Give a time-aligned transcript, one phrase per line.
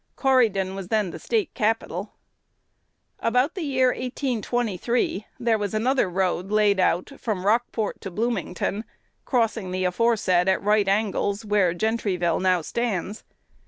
[0.15, 2.13] Corydon was then the State capital.
[3.19, 8.83] "About the year 1823, there was another road laid out from Rockport to Bloomington,
[9.25, 13.23] crossing the aforesaid at right angles, where Gentryville now stands.